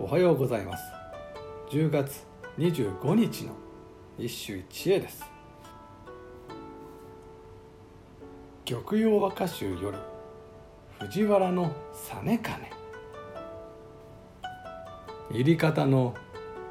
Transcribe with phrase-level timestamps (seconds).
[0.00, 0.82] おはようございます。
[1.70, 2.24] 10月
[2.58, 3.52] 25日の
[4.18, 5.24] 一首一会です。
[8.64, 9.98] 玉葉和歌集より
[11.06, 12.68] 藤原の実金
[15.30, 16.14] 入り方の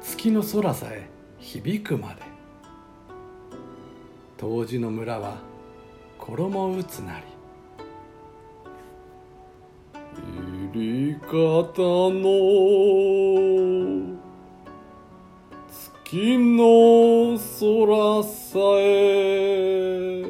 [0.02, 2.22] 月の空さえ響くまで。
[4.36, 5.38] 当時の村は
[6.18, 7.33] 衣打つなり
[10.74, 12.18] り方の
[15.70, 20.24] 月の空さえ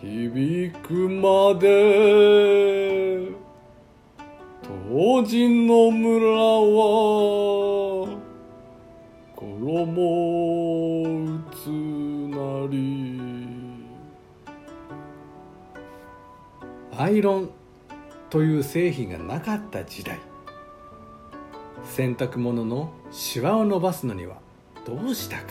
[0.00, 3.28] 響くまで
[4.62, 8.08] 当時の村は
[9.36, 9.92] 衣
[11.12, 13.14] 打つなり。
[16.96, 17.63] アイロン
[18.34, 20.18] という製品がなかった時代。
[21.84, 24.38] 洗濯物のシワを伸ばすのには
[24.84, 25.44] どうしたか。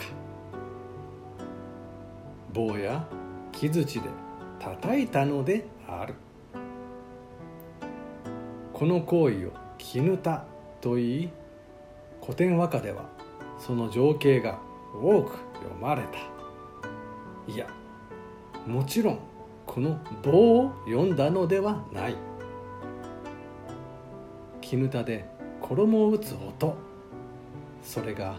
[2.52, 3.08] 棒や
[3.52, 4.10] 木槌で
[4.60, 6.12] 叩いたのである。
[8.74, 10.44] この行為を「絹田」
[10.82, 11.32] と言い
[12.20, 13.08] 古典和歌では
[13.58, 14.58] その情景が
[14.92, 16.18] 多く読まれた。
[17.50, 17.66] いや
[18.66, 19.18] もちろん
[19.64, 22.33] この棒を読んだのではない。
[24.64, 25.26] 絹田で
[25.60, 26.74] 衣を打つ音。
[27.82, 28.36] それが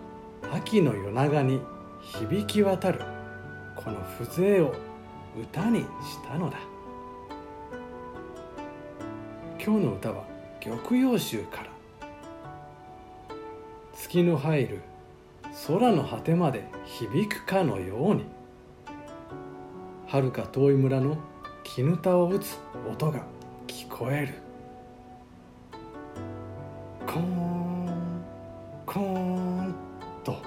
[0.52, 1.62] 秋の夜長に
[2.02, 3.02] 響き渡る。
[3.76, 4.74] この風情を
[5.40, 5.88] 歌にし
[6.28, 6.58] たのだ。
[9.64, 10.26] 今日の歌は
[10.60, 11.70] 玉葉集から。
[13.94, 14.82] 月の入る。
[15.68, 18.26] 空の果てまで響くかのように。
[20.08, 21.18] はるか遠い村の
[21.64, 22.58] 絹田を打つ
[22.92, 23.24] 音が
[23.68, 24.55] 聞こえる。
[28.96, 29.76] コーン
[30.24, 30.38] と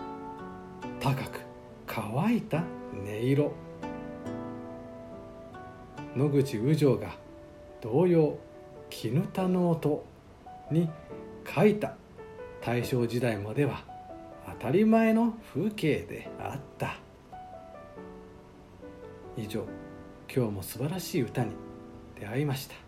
[1.01, 1.41] 高く
[1.87, 2.65] 乾いた
[2.95, 3.53] 音色。
[6.17, 7.11] 野口宇城が
[7.83, 8.39] 童謡
[8.89, 10.03] 「絹田の音」
[10.73, 10.89] に
[11.55, 11.93] 書いた
[12.63, 13.85] 大正時代までは
[14.59, 16.97] 当たり前の風景であった。
[19.37, 19.67] 以上
[20.35, 21.53] 今日も素晴らしい歌に
[22.19, 22.88] 出会いました。